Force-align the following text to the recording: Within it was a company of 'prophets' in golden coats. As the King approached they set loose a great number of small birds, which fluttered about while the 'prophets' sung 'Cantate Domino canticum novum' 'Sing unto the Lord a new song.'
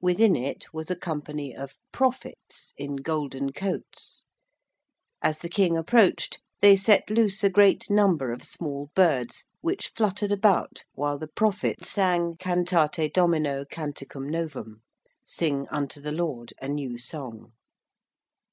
Within 0.00 0.36
it 0.36 0.72
was 0.72 0.92
a 0.92 0.94
company 0.96 1.52
of 1.56 1.76
'prophets' 1.90 2.72
in 2.76 2.94
golden 2.94 3.50
coats. 3.50 4.24
As 5.20 5.40
the 5.40 5.48
King 5.48 5.76
approached 5.76 6.40
they 6.60 6.76
set 6.76 7.10
loose 7.10 7.42
a 7.42 7.50
great 7.50 7.90
number 7.90 8.30
of 8.30 8.44
small 8.44 8.92
birds, 8.94 9.44
which 9.60 9.88
fluttered 9.88 10.30
about 10.30 10.84
while 10.94 11.18
the 11.18 11.26
'prophets' 11.26 11.90
sung 11.90 12.36
'Cantate 12.36 13.12
Domino 13.12 13.64
canticum 13.64 14.28
novum' 14.30 14.82
'Sing 15.26 15.66
unto 15.72 16.00
the 16.00 16.12
Lord 16.12 16.52
a 16.62 16.68
new 16.68 16.96
song.' 16.96 17.50